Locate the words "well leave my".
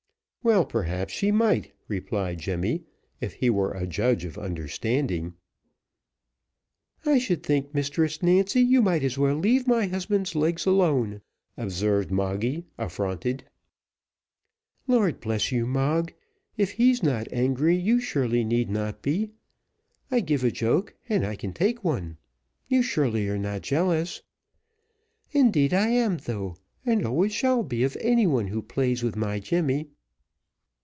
9.19-9.85